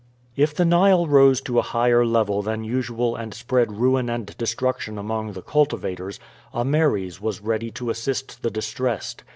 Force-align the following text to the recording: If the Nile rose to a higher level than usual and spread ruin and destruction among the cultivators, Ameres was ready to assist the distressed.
If 0.35 0.55
the 0.55 0.65
Nile 0.65 1.05
rose 1.05 1.41
to 1.41 1.59
a 1.59 1.61
higher 1.61 2.03
level 2.03 2.41
than 2.41 2.63
usual 2.63 3.15
and 3.15 3.35
spread 3.35 3.73
ruin 3.77 4.09
and 4.09 4.35
destruction 4.35 4.97
among 4.97 5.33
the 5.33 5.43
cultivators, 5.43 6.19
Ameres 6.55 7.21
was 7.21 7.41
ready 7.41 7.69
to 7.69 7.91
assist 7.91 8.41
the 8.41 8.49
distressed. 8.49 9.21